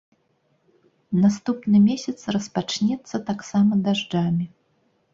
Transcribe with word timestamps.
Наступны 1.25 1.77
месяц 1.89 2.17
распачнецца 2.39 3.23
таксама 3.31 3.83
дажджамі. 3.89 4.45